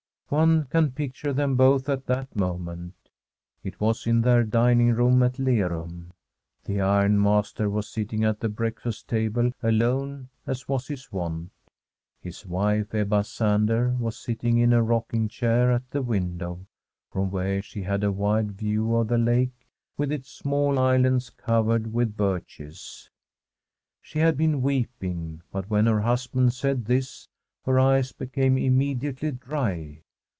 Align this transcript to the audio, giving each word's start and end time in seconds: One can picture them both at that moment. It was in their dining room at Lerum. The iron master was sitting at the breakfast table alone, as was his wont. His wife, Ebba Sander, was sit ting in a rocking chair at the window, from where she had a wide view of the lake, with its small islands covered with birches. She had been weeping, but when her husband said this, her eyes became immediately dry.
One 0.31 0.63
can 0.67 0.91
picture 0.93 1.33
them 1.33 1.57
both 1.57 1.89
at 1.89 2.05
that 2.05 2.33
moment. 2.37 2.93
It 3.65 3.81
was 3.81 4.07
in 4.07 4.21
their 4.21 4.45
dining 4.45 4.91
room 4.93 5.21
at 5.23 5.37
Lerum. 5.39 6.13
The 6.63 6.79
iron 6.79 7.19
master 7.21 7.69
was 7.69 7.89
sitting 7.89 8.23
at 8.23 8.39
the 8.39 8.47
breakfast 8.47 9.09
table 9.09 9.51
alone, 9.61 10.29
as 10.47 10.69
was 10.69 10.87
his 10.87 11.11
wont. 11.11 11.51
His 12.21 12.45
wife, 12.45 12.95
Ebba 12.95 13.25
Sander, 13.25 13.89
was 13.99 14.17
sit 14.17 14.39
ting 14.39 14.57
in 14.57 14.71
a 14.71 14.81
rocking 14.81 15.27
chair 15.27 15.69
at 15.69 15.91
the 15.91 16.01
window, 16.01 16.65
from 17.11 17.29
where 17.29 17.61
she 17.61 17.81
had 17.81 18.01
a 18.01 18.09
wide 18.13 18.53
view 18.53 18.95
of 18.95 19.09
the 19.09 19.17
lake, 19.17 19.67
with 19.97 20.13
its 20.13 20.31
small 20.31 20.79
islands 20.79 21.29
covered 21.29 21.91
with 21.93 22.15
birches. 22.15 23.09
She 24.01 24.19
had 24.19 24.37
been 24.37 24.61
weeping, 24.61 25.41
but 25.51 25.69
when 25.69 25.87
her 25.87 25.99
husband 25.99 26.53
said 26.53 26.85
this, 26.85 27.27
her 27.65 27.77
eyes 27.77 28.13
became 28.13 28.57
immediately 28.57 29.33
dry. 29.33 30.03